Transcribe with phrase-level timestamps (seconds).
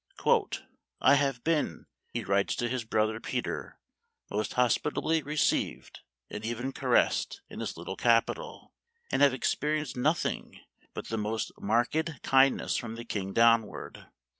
[0.99, 3.77] "I have been," he writes to his brother Peter,"
[4.31, 8.73] most hospitably received, and even caressed, in this little capital,
[9.11, 10.59] and have experienced nothing
[10.95, 14.07] but the most marked kind ness from the King downward.